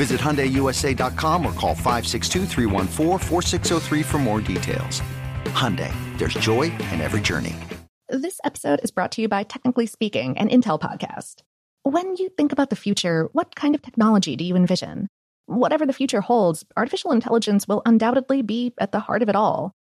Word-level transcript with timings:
Visit 0.00 0.18
HyundaiUSA.com 0.18 1.44
or 1.44 1.52
call 1.52 1.74
562 1.74 4.02
for 4.02 4.18
more 4.18 4.40
details. 4.40 5.02
Hyundai, 5.52 5.92
there's 6.16 6.32
joy 6.32 6.72
in 6.90 7.02
every 7.02 7.20
journey. 7.20 7.54
This 8.08 8.40
episode 8.42 8.80
is 8.82 8.90
brought 8.90 9.12
to 9.12 9.20
you 9.20 9.28
by 9.28 9.42
Technically 9.42 9.84
Speaking, 9.84 10.38
an 10.38 10.48
Intel 10.48 10.80
podcast. 10.80 11.42
When 11.82 12.16
you 12.16 12.30
think 12.30 12.50
about 12.50 12.70
the 12.70 12.76
future, 12.76 13.28
what 13.34 13.54
kind 13.54 13.74
of 13.74 13.82
technology 13.82 14.36
do 14.36 14.44
you 14.44 14.56
envision? 14.56 15.06
Whatever 15.44 15.84
the 15.84 15.92
future 15.92 16.22
holds, 16.22 16.64
artificial 16.78 17.12
intelligence 17.12 17.68
will 17.68 17.82
undoubtedly 17.84 18.40
be 18.40 18.72
at 18.80 18.92
the 18.92 19.00
heart 19.00 19.20
of 19.20 19.28
it 19.28 19.36
all. 19.36 19.74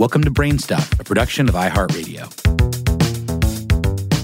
Welcome 0.00 0.24
to 0.24 0.30
Brainstuff, 0.30 0.98
a 0.98 1.04
production 1.04 1.46
of 1.46 1.54
iHeartRadio. 1.54 2.22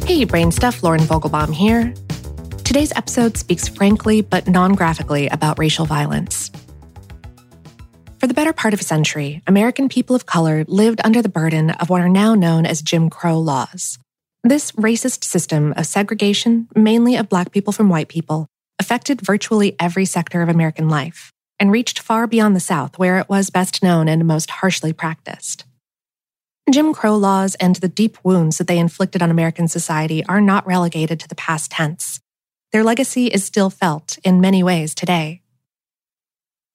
Hey, 0.06 0.24
Brainstuff, 0.24 0.82
Lauren 0.82 1.02
Vogelbaum 1.02 1.52
here. 1.52 1.92
Today's 2.64 2.92
episode 2.96 3.36
speaks 3.36 3.68
frankly 3.68 4.22
but 4.22 4.48
non 4.48 4.72
graphically 4.72 5.28
about 5.28 5.58
racial 5.58 5.84
violence. 5.84 6.50
For 8.18 8.26
the 8.26 8.32
better 8.32 8.54
part 8.54 8.72
of 8.72 8.80
a 8.80 8.84
century, 8.84 9.42
American 9.46 9.90
people 9.90 10.16
of 10.16 10.24
color 10.24 10.64
lived 10.66 11.02
under 11.04 11.20
the 11.20 11.28
burden 11.28 11.68
of 11.72 11.90
what 11.90 12.00
are 12.00 12.08
now 12.08 12.34
known 12.34 12.64
as 12.64 12.80
Jim 12.80 13.10
Crow 13.10 13.38
laws. 13.38 13.98
This 14.42 14.72
racist 14.72 15.24
system 15.24 15.74
of 15.76 15.84
segregation, 15.84 16.68
mainly 16.74 17.16
of 17.16 17.28
Black 17.28 17.52
people 17.52 17.74
from 17.74 17.90
white 17.90 18.08
people, 18.08 18.46
affected 18.78 19.20
virtually 19.20 19.76
every 19.78 20.06
sector 20.06 20.40
of 20.40 20.48
American 20.48 20.88
life 20.88 21.34
and 21.60 21.70
reached 21.70 21.98
far 21.98 22.26
beyond 22.26 22.56
the 22.56 22.60
South, 22.60 22.98
where 22.98 23.18
it 23.18 23.28
was 23.28 23.50
best 23.50 23.82
known 23.82 24.08
and 24.08 24.26
most 24.26 24.48
harshly 24.50 24.94
practiced. 24.94 25.65
Jim 26.72 26.92
Crow 26.92 27.14
laws 27.14 27.54
and 27.56 27.76
the 27.76 27.88
deep 27.88 28.18
wounds 28.24 28.58
that 28.58 28.66
they 28.66 28.78
inflicted 28.78 29.22
on 29.22 29.30
American 29.30 29.68
society 29.68 30.24
are 30.26 30.40
not 30.40 30.66
relegated 30.66 31.20
to 31.20 31.28
the 31.28 31.36
past 31.36 31.70
tense. 31.70 32.18
Their 32.72 32.82
legacy 32.82 33.28
is 33.28 33.44
still 33.44 33.70
felt 33.70 34.18
in 34.24 34.40
many 34.40 34.64
ways 34.64 34.92
today. 34.92 35.42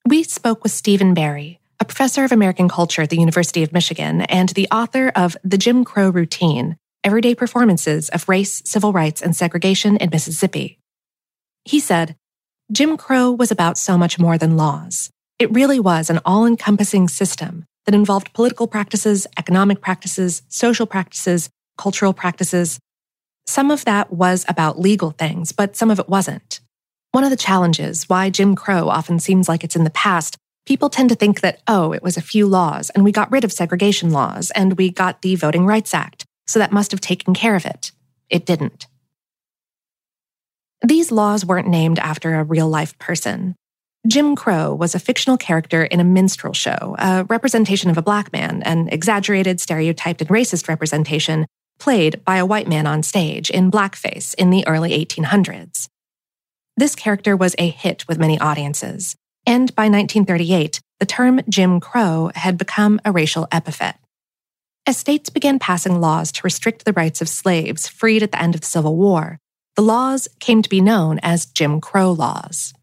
We 0.08 0.24
spoke 0.24 0.64
with 0.64 0.72
Stephen 0.72 1.14
Berrey, 1.14 1.58
a 1.82 1.86
professor 1.86 2.24
of 2.24 2.32
American 2.32 2.70
culture 2.70 3.02
at 3.02 3.10
the 3.10 3.20
University 3.20 3.64
of 3.64 3.74
Michigan 3.74 4.22
and 4.22 4.48
the 4.50 4.70
author 4.72 5.12
of 5.14 5.36
The 5.44 5.58
Jim 5.58 5.84
Crow 5.84 6.10
Routine 6.10 6.78
Everyday 7.04 7.36
Performances 7.36 8.08
of 8.10 8.30
Race, 8.30 8.62
Civil 8.64 8.94
Rights, 8.94 9.22
and 9.22 9.36
Segregation 9.36 9.98
in 9.98 10.10
Mississippi. 10.10 10.80
He 11.66 11.82
said, 11.82 12.16
Jim 12.72 12.96
Crow 12.96 13.32
was 13.32 13.52
about 13.52 13.78
so 13.78 13.98
much 13.98 14.18
more 14.18 14.38
than 14.38 14.56
laws. 14.56 15.10
It 15.38 15.52
really 15.52 15.80
was 15.80 16.10
an 16.10 16.22
all 16.24 16.46
encompassing 16.46 17.10
system 17.10 17.66
that 17.86 17.96
involved 17.96 18.34
political 18.34 18.68
practices, 18.68 19.28
economic 19.38 19.82
practices, 19.82 20.44
social 20.48 20.86
practices, 20.86 21.50
cultural 21.78 22.14
practices. 22.14 22.80
Some 23.48 23.72
of 23.72 23.86
that 23.86 24.14
was 24.14 24.46
about 24.48 24.80
legal 24.80 25.12
things, 25.12 25.52
but 25.52 25.76
some 25.76 25.90
of 25.90 26.00
it 26.00 26.10
wasn't. 26.10 26.60
One 27.12 27.24
of 27.24 27.30
the 27.30 27.36
challenges 27.36 28.08
why 28.08 28.30
Jim 28.30 28.56
Crow 28.56 28.88
often 28.88 29.20
seems 29.20 29.50
like 29.50 29.64
it's 29.64 29.76
in 29.76 29.84
the 29.84 29.90
past, 29.90 30.38
people 30.66 30.90
tend 30.90 31.10
to 31.10 31.16
think 31.16 31.42
that, 31.42 31.62
oh, 31.68 31.92
it 31.92 32.04
was 32.04 32.18
a 32.18 32.22
few 32.22 32.48
laws 32.48 32.90
and 32.92 33.04
we 33.04 33.12
got 33.12 33.32
rid 33.32 33.44
of 33.44 33.52
segregation 33.52 34.12
laws 34.12 34.52
and 34.52 34.78
we 34.78 34.92
got 34.92 35.22
the 35.22 35.36
Voting 35.36 35.66
Rights 35.66 35.94
Act, 35.94 36.26
so 36.48 36.60
that 36.60 36.72
must 36.72 36.92
have 36.92 37.02
taken 37.02 37.34
care 37.34 37.56
of 37.56 37.66
it. 37.66 37.92
It 38.30 38.46
didn't. 38.46 38.88
These 40.84 41.12
laws 41.12 41.46
weren't 41.46 41.68
named 41.68 42.00
after 42.00 42.36
a 42.36 42.44
real 42.44 42.68
life 42.68 42.98
person. 42.98 43.56
Jim 44.08 44.36
Crow 44.36 44.74
was 44.74 44.96
a 44.96 45.00
fictional 45.00 45.38
character 45.38 45.84
in 45.84 46.00
a 46.00 46.04
minstrel 46.04 46.54
show, 46.54 46.96
a 46.98 47.24
representation 47.26 47.92
of 47.92 47.98
a 48.00 48.02
black 48.02 48.34
man, 48.34 48.64
an 48.64 48.90
exaggerated, 48.90 49.62
stereotyped, 49.62 50.22
and 50.22 50.30
racist 50.32 50.68
representation 50.68 51.46
played 51.78 52.24
by 52.26 52.38
a 52.38 52.46
white 52.46 52.68
man 52.68 52.88
on 52.88 53.04
stage 53.04 53.52
in 53.52 53.70
blackface 53.70 54.34
in 54.36 54.50
the 54.50 54.66
early 54.68 54.92
1800s. 54.92 55.88
This 56.76 56.96
character 56.96 57.38
was 57.38 57.56
a 57.60 57.70
hit 57.70 58.08
with 58.08 58.18
many 58.18 58.40
audiences, 58.40 59.16
and 59.46 59.74
by 59.76 59.84
1938, 59.84 60.80
the 61.00 61.06
term 61.06 61.42
Jim 61.48 61.80
Crow 61.80 62.32
had 62.34 62.58
become 62.58 63.00
a 63.06 63.12
racial 63.12 63.48
epithet. 63.52 63.98
As 64.88 64.98
states 64.98 65.30
began 65.30 65.60
passing 65.60 66.02
laws 66.02 66.32
to 66.32 66.42
restrict 66.44 66.86
the 66.86 66.94
rights 66.94 67.22
of 67.22 67.30
slaves 67.30 67.88
freed 67.88 68.24
at 68.24 68.32
the 68.32 68.42
end 68.42 68.56
of 68.56 68.62
the 68.62 68.68
Civil 68.68 68.96
War, 68.96 69.38
the 69.76 69.84
laws 69.84 70.28
came 70.40 70.64
to 70.64 70.70
be 70.70 70.82
known 70.82 71.20
as 71.22 71.46
Jim 71.46 71.80
Crow 71.80 72.12
laws. 72.12 72.74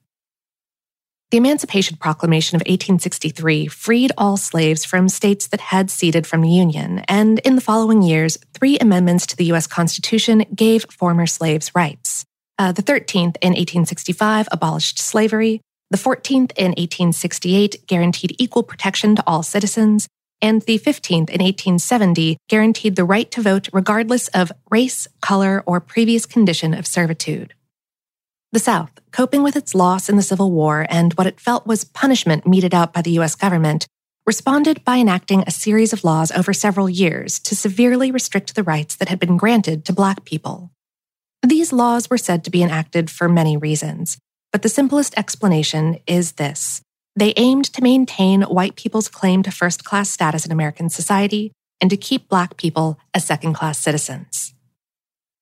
The 1.31 1.37
Emancipation 1.37 1.99
Proclamation 1.99 2.57
of 2.57 2.61
1863 2.61 3.67
freed 3.67 4.13
all 4.17 4.39
slaves 4.39 4.87
from 4.87 5.11
states 5.11 5.49
that 5.49 5.61
had 5.61 5.91
ceded 5.91 6.27
from 6.27 6.41
the 6.41 6.49
Union, 6.49 7.01
and 7.01 7.39
in 7.41 7.55
the 7.55 7.61
following 7.61 8.01
years, 8.01 8.39
three 8.55 8.79
amendments 8.79 9.27
to 9.27 9.37
the 9.37 9.45
U.S. 9.53 9.67
Constitution 9.67 10.47
gave 10.55 10.87
former 10.91 11.27
slaves 11.27 11.75
rights. 11.75 12.25
Uh, 12.59 12.73
the 12.73 12.83
13th 12.83 13.37
in 13.43 13.53
1865 13.53 14.49
abolished 14.51 14.99
slavery, 14.99 15.61
The 15.91 15.99
14th 15.99 16.53
in 16.57 16.73
1868 16.73 17.87
guaranteed 17.87 18.35
equal 18.39 18.63
protection 18.63 19.15
to 19.17 19.25
all 19.27 19.43
citizens, 19.43 20.09
and 20.41 20.63
the 20.63 20.79
15th 20.79 21.29
in 21.29 21.43
1870 21.43 22.39
guaranteed 22.49 22.97
the 22.97 23.05
right 23.05 23.31
to 23.33 23.43
vote 23.43 23.69
regardless 23.75 24.29
of 24.29 24.51
race, 24.71 25.07
color, 25.21 25.63
or 25.67 25.79
previous 25.79 26.25
condition 26.25 26.73
of 26.73 26.87
servitude. 26.87 27.53
The 28.51 28.59
South, 28.59 28.93
coping 29.13 29.43
with 29.43 29.57
its 29.57 29.75
loss 29.75 30.09
in 30.09 30.17
the 30.17 30.23
Civil 30.23 30.51
War 30.51 30.87
and 30.89 31.13
what 31.15 31.27
it 31.27 31.39
felt 31.39 31.67
was 31.67 31.85
punishment 31.85 32.47
meted 32.47 32.75
out 32.75 32.95
by 32.95 33.03
the 33.03 33.11
U.S. 33.13 33.35
government, 33.35 33.87
responded 34.27 34.83
by 34.87 34.97
enacting 34.97 35.45
a 35.47 35.51
series 35.51 35.93
of 35.93 36.03
laws 36.03 36.31
over 36.31 36.55
several 36.55 36.89
years 36.89 37.39
to 37.41 37.55
severely 37.55 38.11
restrict 38.11 38.55
the 38.55 38.63
rights 38.63 38.97
that 38.97 39.11
had 39.11 39.19
been 39.19 39.37
granted 39.37 39.85
to 39.85 39.93
Black 39.93 40.25
people. 40.25 40.71
These 41.47 41.75
laws 41.75 42.09
were 42.09 42.17
said 42.17 42.43
to 42.45 42.51
be 42.51 42.63
enacted 42.63 43.11
for 43.11 43.29
many 43.29 43.59
reasons, 43.59 44.17
but 44.51 44.63
the 44.63 44.71
simplest 44.71 45.17
explanation 45.19 45.99
is 46.07 46.33
this 46.33 46.81
they 47.15 47.35
aimed 47.37 47.67
to 47.75 47.83
maintain 47.83 48.43
white 48.43 48.77
people's 48.77 49.09
claim 49.09 49.43
to 49.43 49.51
first 49.51 49.85
class 49.85 50.09
status 50.09 50.47
in 50.47 50.53
American 50.53 50.89
society 50.89 51.53
and 51.83 51.91
to 51.91 51.97
keep 51.99 52.29
Black 52.29 52.57
people 52.57 52.99
as 53.13 53.27
second 53.27 53.55
class 53.55 53.79
citizens. 53.79 54.55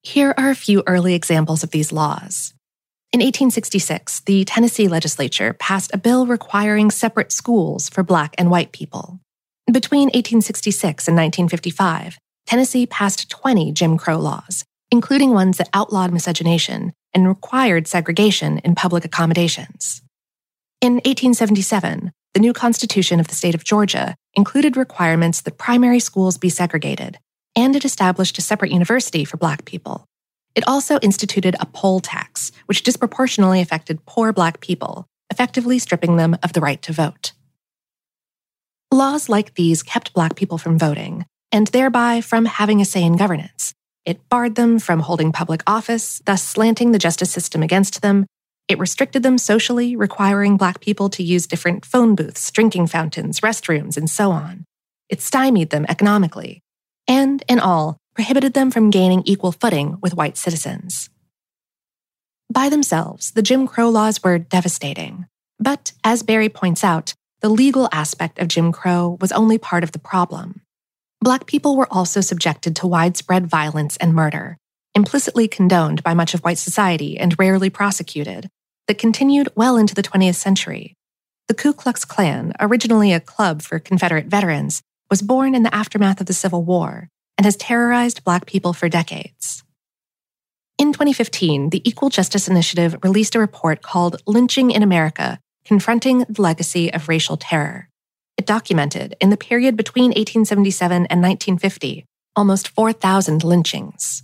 Here 0.03 0.35
are 0.37 0.51
a 0.51 0.57
few 0.57 0.83
early 0.87 1.15
examples 1.15 1.63
of 1.63 1.71
these 1.71 1.93
laws. 1.93 2.55
In 3.13 3.21
1866, 3.21 4.21
the 4.21 4.45
Tennessee 4.45 4.89
legislature 4.89 5.55
passed 5.55 5.91
a 5.95 5.99
bill 5.99 6.27
requiring 6.27 6.91
separate 6.91 7.33
schools 7.33 7.89
for 7.89 8.03
Black 8.03 8.35
and 8.37 8.51
white 8.51 8.73
people. 8.73 9.21
Between 9.71 10.09
1866 10.09 11.09
and 11.09 11.17
1955, 11.17 12.19
Tennessee 12.47 12.87
passed 12.87 13.31
20 13.31 13.73
Jim 13.73 13.97
Crow 13.97 14.19
laws, 14.19 14.65
including 14.91 15.31
ones 15.31 15.57
that 15.59 15.71
outlawed 15.73 16.13
miscegenation 16.13 16.93
and 17.15 17.27
required 17.27 17.89
segregation 17.89 18.59
in 18.59 18.75
public 18.75 19.05
accommodations. 19.05 20.03
In 20.81 20.95
1877, 20.97 22.13
the 22.35 22.41
new 22.41 22.53
Constitution 22.53 23.19
of 23.19 23.29
the 23.29 23.35
state 23.35 23.55
of 23.55 23.65
Georgia 23.65 24.15
included 24.35 24.77
requirements 24.77 25.41
that 25.41 25.59
primary 25.59 26.01
schools 26.01 26.37
be 26.37 26.51
segregated, 26.51 27.19
and 27.57 27.75
it 27.75 27.85
established 27.85 28.37
a 28.37 28.43
separate 28.43 28.73
university 28.73 29.25
for 29.25 29.39
Black 29.39 29.65
people. 29.65 30.05
It 30.57 30.67
also 30.67 30.99
instituted 31.01 31.55
a 31.61 31.67
poll 31.67 32.01
tax, 32.01 32.51
which 32.65 32.83
disproportionately 32.83 33.61
affected 33.61 34.05
poor 34.07 34.33
Black 34.33 34.61
people, 34.61 35.07
effectively 35.31 35.79
stripping 35.79 36.17
them 36.17 36.37
of 36.43 36.55
the 36.55 36.63
right 36.63 36.81
to 36.83 36.95
vote. 36.95 37.33
Laws 38.91 39.29
like 39.29 39.55
these 39.55 39.83
kept 39.83 40.15
Black 40.15 40.35
people 40.35 40.57
from 40.57 40.79
voting, 40.79 41.27
and 41.53 41.67
thereby 41.69 42.23
from 42.23 42.47
having 42.47 42.81
a 42.81 42.87
say 42.87 43.03
in 43.03 43.17
governance, 43.17 43.75
it 44.07 44.27
barred 44.31 44.55
them 44.55 44.79
from 44.79 45.01
holding 45.01 45.31
public 45.31 45.63
office, 45.67 46.23
thus 46.25 46.43
slanting 46.43 46.93
the 46.93 46.99
justice 46.99 47.31
system 47.31 47.63
against 47.63 48.01
them. 48.01 48.25
It 48.67 48.79
restricted 48.79 49.23
them 49.23 49.37
socially, 49.37 49.95
requiring 49.95 50.57
Black 50.57 50.81
people 50.81 51.11
to 51.11 51.23
use 51.23 51.47
different 51.47 51.85
phone 51.85 52.15
booths, 52.15 52.51
drinking 52.51 52.87
fountains, 52.87 53.41
restrooms, 53.41 53.97
and 53.97 54.09
so 54.09 54.31
on. 54.31 54.65
It 55.11 55.21
stymied 55.21 55.71
them 55.71 55.85
economically, 55.89 56.63
and, 57.07 57.45
in 57.47 57.61
all, 57.61 57.99
prohibited 58.17 58.55
them 58.55 58.71
from 58.71 58.89
gaining 58.89 59.23
equal 59.27 59.53
footing 59.53 59.99
with 60.01 60.17
white 60.17 60.39
citizens. 60.39 61.11
By 62.51 62.71
themselves, 62.71 63.33
the 63.33 63.43
Jim 63.43 63.67
Crow 63.67 63.91
laws 63.91 64.23
were 64.25 64.39
devastating. 64.39 65.27
But, 65.61 65.93
as 66.03 66.23
Berrey 66.23 66.53
points 66.53 66.83
out, 66.83 67.13
the 67.43 67.51
legal 67.51 67.91
aspect 67.93 68.39
of 68.39 68.49
Jim 68.49 68.73
Crow 68.73 69.19
was 69.21 69.33
only 69.33 69.59
part 69.59 69.85
of 69.85 69.93
the 69.93 69.99
problem. 69.99 70.63
Black 71.21 71.45
people 71.47 71.77
were 71.77 71.93
also 71.93 72.23
subjected 72.23 72.75
to 72.77 72.87
widespread 72.87 73.47
violence 73.47 73.99
and 73.99 74.15
murder, 74.15 74.57
implicitly 74.95 75.47
condoned 75.47 76.03
by 76.03 76.15
much 76.15 76.33
of 76.33 76.41
white 76.41 76.59
society 76.59 77.19
and 77.19 77.39
rarely 77.39 77.69
prosecuted, 77.69 78.49
that 78.89 78.97
continued 78.97 79.51
well 79.55 79.77
into 79.77 79.95
the 79.95 80.03
20th 80.03 80.37
century. 80.37 80.95
The 81.49 81.55
Ku 81.55 81.75
Klux 81.75 82.07
Klan, 82.07 82.55
originally 82.61 83.13
a 83.13 83.21
club 83.21 83.61
for 83.61 83.79
Confederate 83.79 84.27
veterans, 84.27 84.81
was 85.11 85.21
born 85.21 85.55
in 85.55 85.65
the 85.65 85.75
aftermath 85.75 86.21
of 86.21 86.27
the 86.27 86.33
Civil 86.33 86.65
War 86.65 87.11
and 87.37 87.45
has 87.45 87.57
terrorized 87.57 88.25
Black 88.25 88.47
people 88.47 88.73
for 88.73 88.89
decades. 88.89 89.63
In 90.79 90.93
2015, 90.93 91.71
the 91.71 91.89
Equal 91.89 92.11
Justice 92.11 92.49
Initiative 92.49 92.97
released 93.03 93.35
a 93.35 93.41
report 93.41 93.83
called 93.83 94.23
Lynching 94.27 94.71
in 94.71 94.83
America 94.83 95.39
Confronting 95.65 96.27
the 96.29 96.43
Legacy 96.43 96.93
of 96.93 97.09
Racial 97.09 97.37
Terror. 97.37 97.89
It 98.37 98.47
documented, 98.47 99.17
in 99.21 99.31
the 99.31 99.37
period 99.37 99.77
between 99.77 100.11
1877 100.11 101.07
and 101.07 101.23
1950, 101.23 102.05
almost 102.37 102.69
4,000 102.69 103.43
lynchings. 103.43 104.23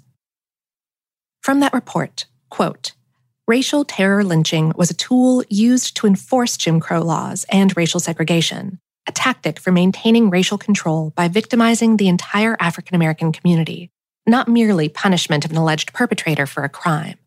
From 1.43 1.61
that 1.61 1.73
report, 1.73 2.27
quote, 2.51 2.93
racial 3.49 3.85
terror 3.85 4.23
lynching 4.23 4.73
was 4.77 4.91
a 4.91 4.95
tool 4.95 5.43
used 5.49 5.97
to 5.97 6.07
enforce 6.07 6.57
Jim 6.57 6.79
Crow 6.79 7.01
laws 7.01 7.45
and 7.51 7.77
racial 7.77 7.99
segregation, 7.99 8.79
a 9.09 9.13
tactic 9.13 9.59
for 9.59 9.73
maintaining 9.73 10.31
racial 10.31 10.59
control 10.59 11.11
by 11.17 11.29
victimizing 11.29 11.97
the 11.97 12.09
entire 12.09 12.57
African 12.61 12.95
American 12.95 13.33
community, 13.33 13.91
not 14.27 14.49
merely 14.49 14.89
punishment 14.89 15.45
of 15.45 15.51
an 15.51 15.57
alleged 15.57 15.93
perpetrator 15.93 16.47
for 16.47 16.65
a 16.65 16.69
crime. 16.69 17.19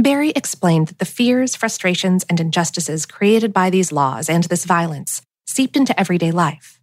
Berrey 0.00 0.32
explained 0.36 0.88
that 0.88 0.98
the 0.98 1.04
fears, 1.04 1.54
frustrations, 1.54 2.24
and 2.28 2.40
injustices 2.40 3.06
created 3.06 3.52
by 3.52 3.70
these 3.70 3.92
laws 3.92 4.28
and 4.28 4.44
this 4.44 4.64
violence 4.64 5.22
seeped 5.46 5.76
into 5.76 5.98
everyday 5.98 6.32
life. 6.32 6.80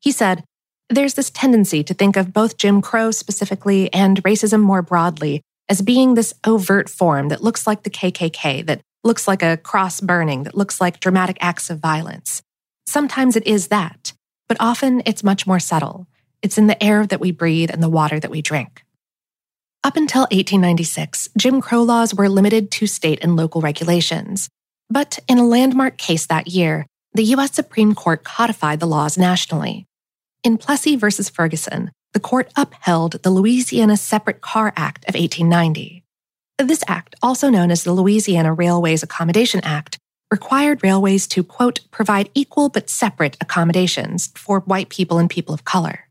He 0.00 0.10
said, 0.10 0.44
There's 0.88 1.14
this 1.14 1.30
tendency 1.30 1.84
to 1.84 1.94
think 1.94 2.16
of 2.16 2.32
both 2.32 2.56
Jim 2.56 2.80
Crow 2.80 3.10
specifically 3.10 3.92
and 3.92 4.22
racism 4.22 4.60
more 4.60 4.82
broadly 4.82 5.42
as 5.68 5.82
being 5.82 6.14
this 6.14 6.34
overt 6.44 6.88
form 6.88 7.28
that 7.28 7.42
looks 7.42 7.66
like 7.66 7.82
the 7.82 7.90
KKK, 7.90 8.66
that 8.66 8.80
looks 9.04 9.26
like 9.26 9.42
a 9.42 9.56
cross 9.56 10.00
burning, 10.00 10.44
that 10.44 10.56
looks 10.56 10.80
like 10.80 11.00
dramatic 11.00 11.38
acts 11.40 11.70
of 11.70 11.78
violence. 11.78 12.42
Sometimes 12.86 13.36
it 13.36 13.46
is 13.46 13.68
that, 13.68 14.12
but 14.48 14.56
often 14.60 15.02
it's 15.06 15.24
much 15.24 15.46
more 15.46 15.60
subtle. 15.60 16.06
It's 16.42 16.58
in 16.58 16.66
the 16.66 16.82
air 16.82 17.06
that 17.06 17.20
we 17.20 17.30
breathe 17.30 17.70
and 17.70 17.82
the 17.82 17.88
water 17.88 18.18
that 18.18 18.30
we 18.30 18.42
drink. 18.42 18.84
Up 19.82 19.96
until 19.96 20.22
1896, 20.22 21.30
Jim 21.38 21.60
Crow 21.60 21.82
laws 21.82 22.14
were 22.14 22.28
limited 22.28 22.70
to 22.72 22.86
state 22.86 23.18
and 23.22 23.36
local 23.36 23.60
regulations. 23.60 24.48
But 24.90 25.18
in 25.28 25.38
a 25.38 25.46
landmark 25.46 25.96
case 25.96 26.26
that 26.26 26.48
year, 26.48 26.86
the 27.14 27.24
U.S. 27.24 27.54
Supreme 27.54 27.94
Court 27.94 28.22
codified 28.22 28.80
the 28.80 28.86
laws 28.86 29.16
nationally. 29.16 29.86
In 30.44 30.58
Plessy 30.58 30.96
v. 30.96 31.10
Ferguson, 31.10 31.90
the 32.12 32.20
court 32.20 32.52
upheld 32.56 33.22
the 33.22 33.30
Louisiana 33.30 33.96
Separate 33.96 34.40
Car 34.40 34.72
Act 34.76 35.04
of 35.08 35.14
1890. 35.14 35.99
This 36.62 36.84
act, 36.86 37.16
also 37.22 37.48
known 37.48 37.70
as 37.70 37.84
the 37.84 37.92
Louisiana 37.92 38.52
Railways 38.52 39.02
Accommodation 39.02 39.60
Act, 39.64 39.98
required 40.30 40.84
railways 40.84 41.26
to, 41.28 41.42
quote, 41.42 41.80
provide 41.90 42.30
equal 42.34 42.68
but 42.68 42.90
separate 42.90 43.36
accommodations 43.40 44.28
for 44.36 44.60
white 44.60 44.90
people 44.90 45.18
and 45.18 45.28
people 45.28 45.54
of 45.54 45.64
color. 45.64 46.06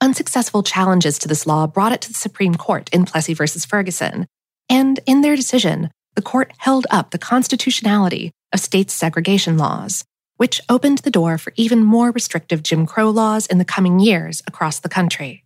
Unsuccessful 0.00 0.62
challenges 0.62 1.18
to 1.18 1.28
this 1.28 1.46
law 1.46 1.66
brought 1.66 1.92
it 1.92 2.02
to 2.02 2.08
the 2.08 2.14
Supreme 2.14 2.54
Court 2.54 2.90
in 2.92 3.04
Plessy 3.06 3.32
v. 3.34 3.46
Ferguson, 3.46 4.26
and 4.68 5.00
in 5.06 5.22
their 5.22 5.34
decision, 5.34 5.90
the 6.14 6.22
court 6.22 6.52
held 6.58 6.86
up 6.90 7.10
the 7.10 7.18
constitutionality 7.18 8.30
of 8.52 8.60
state 8.60 8.90
segregation 8.90 9.56
laws, 9.56 10.04
which 10.36 10.60
opened 10.68 10.98
the 10.98 11.10
door 11.10 11.38
for 11.38 11.52
even 11.56 11.82
more 11.82 12.10
restrictive 12.10 12.62
Jim 12.62 12.86
Crow 12.86 13.10
laws 13.10 13.46
in 13.46 13.58
the 13.58 13.64
coming 13.64 13.98
years 13.98 14.42
across 14.46 14.78
the 14.78 14.88
country. 14.88 15.43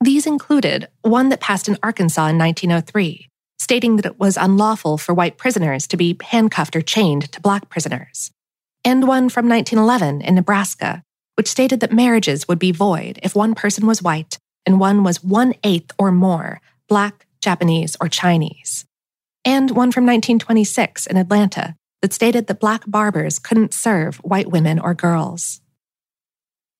These 0.00 0.26
included 0.26 0.88
one 1.02 1.28
that 1.30 1.40
passed 1.40 1.68
in 1.68 1.76
Arkansas 1.82 2.28
in 2.28 2.38
1903, 2.38 3.28
stating 3.58 3.96
that 3.96 4.06
it 4.06 4.18
was 4.18 4.36
unlawful 4.36 4.96
for 4.96 5.12
white 5.12 5.36
prisoners 5.36 5.88
to 5.88 5.96
be 5.96 6.16
handcuffed 6.22 6.76
or 6.76 6.82
chained 6.82 7.32
to 7.32 7.40
black 7.40 7.68
prisoners, 7.68 8.30
and 8.84 9.08
one 9.08 9.28
from 9.28 9.48
1911 9.48 10.20
in 10.20 10.36
Nebraska, 10.36 11.02
which 11.34 11.48
stated 11.48 11.80
that 11.80 11.92
marriages 11.92 12.46
would 12.46 12.60
be 12.60 12.70
void 12.70 13.18
if 13.24 13.34
one 13.34 13.56
person 13.56 13.86
was 13.86 14.02
white 14.02 14.38
and 14.64 14.78
one 14.78 15.02
was 15.02 15.24
one 15.24 15.54
eighth 15.64 15.92
or 15.98 16.12
more 16.12 16.60
black, 16.88 17.26
Japanese, 17.40 17.96
or 18.00 18.08
Chinese. 18.08 18.84
And 19.44 19.70
one 19.70 19.92
from 19.92 20.06
1926 20.06 21.06
in 21.06 21.16
Atlanta 21.16 21.74
that 22.02 22.12
stated 22.12 22.46
that 22.46 22.60
black 22.60 22.84
barbers 22.86 23.38
couldn't 23.38 23.74
serve 23.74 24.16
white 24.18 24.50
women 24.50 24.78
or 24.78 24.94
girls. 24.94 25.60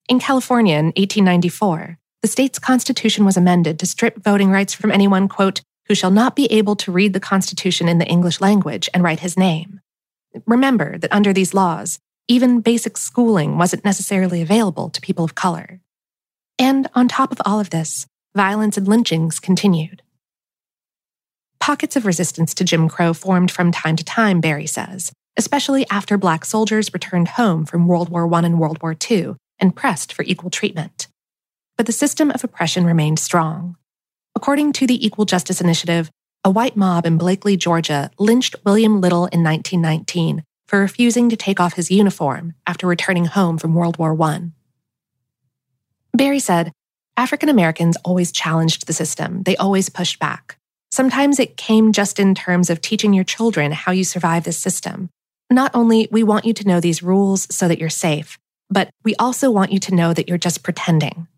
In 0.09 0.19
California 0.19 0.77
in 0.77 0.87
1894, 0.87 1.99
the 2.23 2.29
state's 2.29 2.59
constitution 2.59 3.25
was 3.25 3.37
amended 3.37 3.79
to 3.79 3.87
strip 3.87 4.23
voting 4.23 4.51
rights 4.51 4.75
from 4.75 4.91
anyone, 4.91 5.29
quote, 5.29 5.63
who 5.87 5.95
shall 5.95 6.11
not 6.11 6.37
be 6.37 6.47
able 6.47 6.77
to 6.77 6.93
read 6.93 7.13
the 7.13 7.21
Constitution 7.21 7.89
in 7.89 7.99
the 7.99 8.07
English 8.07 8.41
language 8.41 8.91
and 8.93 9.03
write 9.03 9.21
his 9.21 9.39
name. 9.39 9.81
Remember 10.47 10.99
that 10.99 11.13
under 11.13 11.33
these 11.33 11.55
laws, 11.55 11.99
even 12.29 12.61
basic 12.61 12.99
schooling 12.99 13.57
wasn't 13.57 13.85
necessarily 13.85 14.43
available 14.43 14.91
to 14.91 15.01
people 15.01 15.25
of 15.25 15.35
color. 15.35 15.81
And 16.59 16.89
on 16.95 17.09
top 17.09 17.33
of 17.33 17.41
all 17.47 17.59
of 17.59 17.71
this, 17.71 18.07
violence 18.35 18.77
and 18.77 18.87
lynchings 18.87 19.41
continued. 19.41 20.03
Pockets 21.59 21.97
of 21.97 22.05
resistance 22.05 22.53
to 22.55 22.65
Jim 22.65 22.89
Crow 22.89 23.15
formed 23.15 23.51
from 23.51 23.73
time 23.73 23.97
to 23.97 24.05
time, 24.05 24.43
Berrey 24.43 24.69
says, 24.69 25.13
especially 25.37 25.87
after 25.91 26.19
Black 26.19 26.45
soldiers 26.45 26.93
returned 26.93 27.29
home 27.29 27.65
from 27.65 27.87
World 27.87 28.11
War 28.11 28.33
I 28.35 28.41
and 28.41 28.61
World 28.61 28.83
War 28.83 28.95
II 29.11 29.37
and 29.59 29.75
pressed 29.75 30.13
for 30.13 30.23
equal 30.25 30.51
treatment. 30.51 31.08
But 31.79 31.87
the 31.87 31.93
system 31.93 32.33
of 32.33 32.43
oppression 32.43 32.85
remained 32.85 33.21
strong. 33.21 33.77
According 34.35 34.73
to 34.75 34.87
the 34.87 35.07
Equal 35.07 35.25
Justice 35.25 35.61
Initiative, 35.61 36.11
A 36.45 36.51
white 36.51 36.77
mob 36.77 37.07
in 37.07 37.19
Blakely, 37.19 37.57
Georgia 37.57 38.11
lynched 38.19 38.57
William 38.65 39.01
Little 39.01 39.27
in 39.27 39.45
1919 39.45 40.43
for 40.67 40.81
refusing 40.81 41.31
to 41.31 41.37
take 41.37 41.61
off 41.61 41.75
his 41.75 41.91
uniform 41.91 42.55
after 42.67 42.87
returning 42.87 43.27
home 43.27 43.59
from 43.59 43.75
World 43.75 43.97
War 43.97 44.21
I. 44.21 44.51
Berrey 46.17 46.43
said, 46.43 46.73
African 47.17 47.49
Americans 47.49 47.97
always 48.05 48.33
challenged 48.33 48.87
the 48.87 48.93
system, 48.93 49.45
they 49.45 49.57
always 49.57 49.89
pushed 49.89 50.19
back. 50.19 50.59
Sometimes 50.91 51.39
it 51.39 51.57
came 51.57 51.93
just 51.93 52.19
in 52.19 52.35
terms 52.35 52.71
of 52.71 52.81
teaching 52.81 53.13
your 53.13 53.25
children 53.25 53.71
how 53.71 53.93
you 53.93 54.03
survive 54.03 54.43
this 54.43 54.59
system. 54.59 55.11
Not 55.49 55.71
only 55.75 56.09
we 56.11 56.25
want 56.25 56.45
you 56.45 56.55
to 56.55 56.67
know 56.67 56.81
these 56.81 57.05
rules 57.05 57.47
so 57.55 57.69
that 57.69 57.79
you're 57.79 57.89
safe, 57.89 58.37
but 58.69 58.91
we 59.05 59.15
also 59.17 59.51
want 59.51 59.73
you 59.73 59.79
to 59.81 59.95
know 59.95 60.13
that 60.13 60.29
you're 60.29 60.39
just 60.39 60.65
pretending. 60.65 61.29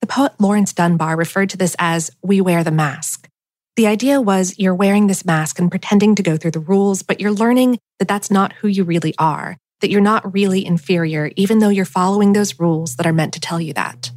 The 0.00 0.06
poet 0.06 0.32
Laurence 0.38 0.72
Dunbar 0.72 1.16
referred 1.16 1.50
to 1.50 1.56
this 1.56 1.74
as 1.78 2.10
we 2.22 2.40
wear 2.40 2.62
the 2.62 2.70
mask. 2.70 3.28
The 3.76 3.86
idea 3.86 4.20
was 4.20 4.58
you're 4.58 4.74
wearing 4.74 5.06
this 5.06 5.24
mask 5.24 5.58
and 5.58 5.70
pretending 5.70 6.14
to 6.16 6.22
go 6.22 6.36
through 6.36 6.52
the 6.52 6.60
rules, 6.60 7.02
but 7.02 7.20
you're 7.20 7.32
learning 7.32 7.78
that 7.98 8.08
that's 8.08 8.30
not 8.30 8.52
who 8.54 8.68
you 8.68 8.84
really 8.84 9.14
are, 9.18 9.56
that 9.80 9.90
you're 9.90 10.00
not 10.00 10.32
really 10.32 10.66
inferior, 10.66 11.30
even 11.36 11.60
though 11.60 11.68
you're 11.68 11.84
following 11.84 12.32
those 12.32 12.58
rules 12.58 12.96
that 12.96 13.06
are 13.06 13.12
meant 13.12 13.34
to 13.34 13.40
tell 13.40 13.60
you 13.60 13.72
that. 13.74 14.10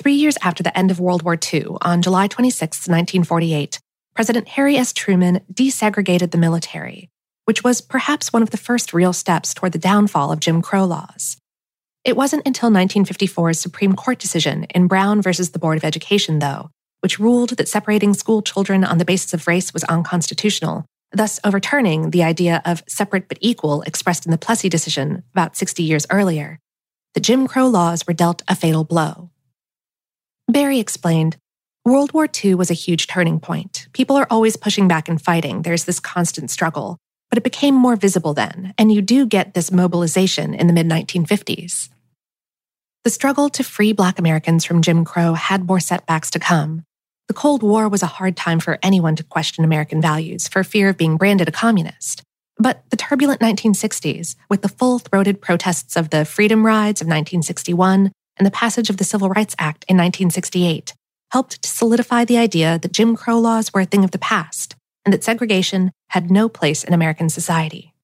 Three 0.00 0.14
years 0.14 0.38
after 0.42 0.62
the 0.62 0.76
end 0.78 0.90
of 0.90 1.00
World 1.00 1.22
War 1.22 1.36
II, 1.52 1.76
on 1.82 2.02
July 2.02 2.28
26, 2.28 2.88
1948, 2.88 3.80
President 4.14 4.48
Harry 4.48 4.76
S. 4.76 4.92
Truman 4.92 5.40
desegregated 5.52 6.30
the 6.30 6.38
military, 6.38 7.10
which 7.44 7.62
was 7.62 7.80
perhaps 7.80 8.32
one 8.32 8.42
of 8.42 8.50
the 8.50 8.56
first 8.56 8.92
real 8.92 9.12
steps 9.12 9.54
toward 9.54 9.72
the 9.72 9.78
downfall 9.78 10.32
of 10.32 10.40
Jim 10.40 10.62
Crow 10.62 10.84
laws. 10.84 11.36
It 12.04 12.16
wasn't 12.16 12.46
until 12.46 12.70
1954's 12.70 13.58
Supreme 13.58 13.94
Court 13.94 14.18
decision 14.18 14.64
in 14.74 14.86
Brown 14.86 15.20
versus 15.20 15.50
the 15.50 15.58
Board 15.58 15.76
of 15.76 15.84
Education, 15.84 16.38
though, 16.38 16.70
which 17.00 17.18
ruled 17.18 17.50
that 17.50 17.68
separating 17.68 18.14
school 18.14 18.40
children 18.40 18.84
on 18.84 18.98
the 18.98 19.04
basis 19.04 19.34
of 19.34 19.46
race 19.46 19.72
was 19.74 19.84
unconstitutional, 19.84 20.86
thus 21.12 21.40
overturning 21.44 22.10
the 22.10 22.22
idea 22.22 22.62
of 22.64 22.82
separate 22.88 23.28
but 23.28 23.38
equal 23.40 23.82
expressed 23.82 24.26
in 24.26 24.30
the 24.30 24.38
Plessy 24.38 24.68
decision 24.68 25.22
about 25.34 25.56
60 25.56 25.82
years 25.82 26.06
earlier. 26.10 26.58
The 27.14 27.20
Jim 27.20 27.46
Crow 27.46 27.66
laws 27.66 28.06
were 28.06 28.14
dealt 28.14 28.42
a 28.48 28.54
fatal 28.54 28.84
blow. 28.84 29.30
Berrey 30.50 30.80
explained 30.80 31.36
World 31.84 32.12
War 32.12 32.28
II 32.44 32.54
was 32.54 32.70
a 32.70 32.74
huge 32.74 33.06
turning 33.06 33.40
point. 33.40 33.88
People 33.92 34.16
are 34.16 34.26
always 34.30 34.56
pushing 34.56 34.88
back 34.88 35.08
and 35.08 35.20
fighting. 35.20 35.62
There's 35.62 35.84
this 35.84 36.00
constant 36.00 36.50
struggle. 36.50 36.98
But 37.30 37.38
it 37.38 37.44
became 37.44 37.74
more 37.74 37.96
visible 37.96 38.34
then, 38.34 38.74
and 38.78 38.90
you 38.90 39.02
do 39.02 39.26
get 39.26 39.54
this 39.54 39.70
mobilization 39.70 40.54
in 40.54 40.66
the 40.66 40.72
mid 40.72 40.86
1950s. 40.86 41.90
The 43.04 43.10
struggle 43.10 43.48
to 43.50 43.62
free 43.62 43.92
Black 43.92 44.18
Americans 44.18 44.64
from 44.64 44.82
Jim 44.82 45.04
Crow 45.04 45.34
had 45.34 45.66
more 45.66 45.80
setbacks 45.80 46.30
to 46.32 46.38
come, 46.38 46.84
the 47.28 47.34
Cold 47.34 47.62
War 47.62 47.90
was 47.90 48.02
a 48.02 48.06
hard 48.06 48.38
time 48.38 48.58
for 48.58 48.78
anyone 48.82 49.14
to 49.16 49.22
question 49.22 49.62
American 49.62 50.00
values 50.00 50.48
for 50.48 50.64
fear 50.64 50.88
of 50.88 50.96
being 50.96 51.18
branded 51.18 51.46
a 51.46 51.52
communist. 51.52 52.22
But 52.56 52.82
the 52.88 52.96
turbulent 52.96 53.40
1960s, 53.40 54.34
with 54.48 54.62
the 54.62 54.70
full 54.70 54.98
throated 54.98 55.42
protests 55.42 55.94
of 55.94 56.08
the 56.08 56.24
Freedom 56.24 56.64
Rides 56.64 57.02
of 57.02 57.06
1961 57.06 58.12
and 58.38 58.46
the 58.46 58.50
passage 58.50 58.88
of 58.88 58.96
the 58.96 59.04
Civil 59.04 59.28
Rights 59.28 59.54
Act 59.58 59.84
in 59.88 59.96
1968, 59.96 60.94
helped 61.30 61.62
to 61.62 61.68
solidify 61.68 62.24
the 62.24 62.38
idea 62.38 62.78
that 62.78 62.92
Jim 62.92 63.14
Crow 63.14 63.38
laws 63.38 63.74
were 63.74 63.82
a 63.82 63.86
thing 63.86 64.04
of 64.04 64.12
the 64.12 64.18
past 64.18 64.74
and 65.04 65.12
that 65.12 65.22
segregation 65.22 65.92
had 66.08 66.30
no 66.30 66.48
place 66.48 66.84
in 66.84 66.94
American 66.94 67.28
society. 67.28 67.94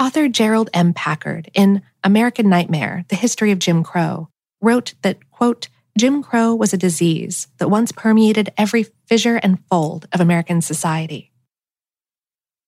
Author 0.00 0.28
Jerrold 0.28 0.70
M. 0.72 0.94
Packard, 0.94 1.50
in 1.52 1.82
American 2.02 2.48
Nightmare 2.48 3.04
The 3.08 3.16
History 3.16 3.50
of 3.50 3.58
Jim 3.58 3.84
Crow, 3.84 4.28
wrote 4.60 4.94
that, 5.02 5.30
quote, 5.30 5.68
Jim 5.98 6.22
Crow 6.22 6.54
was 6.54 6.72
a 6.72 6.78
disease 6.78 7.48
that 7.58 7.68
once 7.68 7.92
permeated 7.92 8.52
every 8.56 8.86
fissure 9.06 9.36
and 9.36 9.58
fold 9.68 10.06
of 10.12 10.20
American 10.20 10.62
society. 10.62 11.30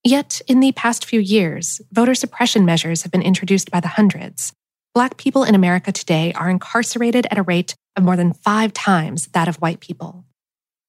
Yet, 0.03 0.41
in 0.47 0.59
the 0.59 0.73
past 0.73 1.05
few 1.05 1.19
years, 1.19 1.81
voter 1.91 2.13
suppression 2.13 2.65
measures 2.65 3.03
have 3.03 3.11
been 3.11 3.21
introduced 3.21 3.71
by 3.71 3.79
the 3.79 3.87
hundreds. 3.87 4.51
Black 4.93 5.17
people 5.17 5.43
in 5.43 5.55
America 5.55 5.91
today 5.91 6.33
are 6.33 6.49
incarcerated 6.49 7.25
at 7.31 7.37
a 7.37 7.43
rate 7.43 7.73
of 7.95 8.03
more 8.03 8.17
than 8.17 8.33
five 8.33 8.73
times 8.73 9.27
that 9.27 9.47
of 9.47 9.55
white 9.55 9.79
people. 9.79 10.25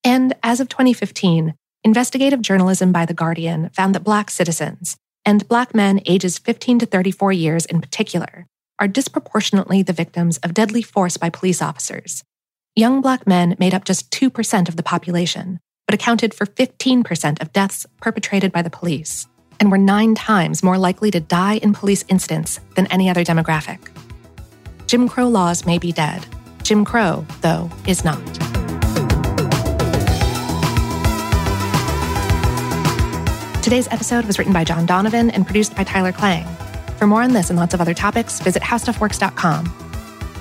And 0.03 0.35
as 0.43 0.61
of 0.61 0.69
2015, 0.69 1.55
investigative 1.85 2.41
journalism 2.41 2.93
by 2.93 3.05
The 3.05 3.15
Guardian 3.15 3.69
found 3.71 3.95
that 3.95 4.05
Black 4.05 4.31
citizens, 4.31 4.97
and 5.25 5.47
Black 5.47 5.75
men 5.75 6.01
ages 6.07 6.39
15 6.39 6.81
to 6.81 6.87
34 6.87 7.33
years 7.33 7.67
in 7.67 7.81
particular, 7.81 8.47
are 8.79 8.89
disproportionately 8.89 9.83
the 9.83 9.93
victims 9.93 10.39
of 10.39 10.55
deadly 10.55 10.83
force 10.83 11.17
by 11.17 11.31
police 11.31 11.63
officers. 11.63 12.25
Young 12.75 13.01
black 13.01 13.27
men 13.27 13.55
made 13.61 13.73
up 13.73 13.85
just 13.85 14.11
2% 14.11 14.69
of 14.69 14.77
the 14.77 14.83
population, 14.83 15.61
but 15.87 15.95
accounted 15.95 16.35
for 16.35 16.47
15% 16.47 17.41
of 17.41 17.53
deaths 17.53 17.87
perpetrated 18.01 18.51
by 18.51 18.63
the 18.63 18.71
police, 18.71 19.29
and 19.61 19.71
were 19.71 19.79
nine 19.79 20.15
times 20.15 20.63
more 20.63 20.79
likely 20.79 21.11
to 21.13 21.21
die 21.21 21.55
in 21.59 21.73
police 21.73 22.05
incidents 22.09 22.59
than 22.75 22.87
any 22.89 23.09
other 23.09 23.25
demographic. 23.25 23.79
Jim 24.87 25.09
Crow 25.09 25.29
laws 25.29 25.65
may 25.65 25.79
be 25.79 25.93
dead. 25.93 26.27
Jim 26.63 26.85
Crow, 26.85 27.25
though, 27.43 27.71
is 27.87 28.05
not. 28.05 28.44
Today's 33.65 33.89
episode 33.89 34.27
was 34.27 34.39
written 34.39 34.53
by 34.53 34.63
John 34.63 34.85
Donovan 34.85 35.31
and 35.31 35.47
produced 35.47 35.75
by 35.75 35.85
Tyler 35.85 36.13
Klang. 36.13 36.45
For 36.99 37.07
more 37.07 37.23
on 37.23 37.33
this 37.33 37.49
and 37.49 37.59
lots 37.59 37.73
of 37.73 37.81
other 37.81 37.95
topics, 37.95 38.39
visit 38.41 38.63
howstuffworks.com. 38.63 39.65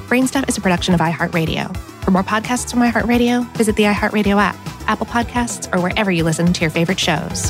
Brainstuff 0.09 0.49
is 0.49 0.57
a 0.57 0.61
production 0.61 0.93
of 0.93 0.99
iHeartRadio. 0.99 1.73
For 2.03 2.11
more 2.11 2.23
podcasts 2.23 2.69
from 2.69 2.81
iHeartRadio, 2.81 3.49
visit 3.55 3.77
the 3.77 3.83
iHeartRadio 3.83 4.41
app, 4.41 4.57
Apple 4.89 5.05
Podcasts, 5.05 5.73
or 5.73 5.81
wherever 5.81 6.11
you 6.11 6.25
listen 6.25 6.51
to 6.51 6.59
your 6.59 6.69
favorite 6.69 6.99
shows. 6.99 7.49